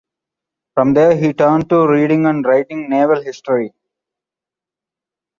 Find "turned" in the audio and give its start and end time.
1.31-1.69